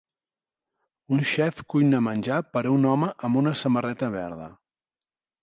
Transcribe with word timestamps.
Un 1.17 1.21
xef 1.31 1.61
cuina 1.73 1.99
menjar 2.07 2.39
per 2.57 2.65
a 2.65 2.73
un 2.79 2.89
home 2.93 3.11
amb 3.29 3.41
una 3.43 3.55
samarreta 3.61 4.11
verda 4.19 4.51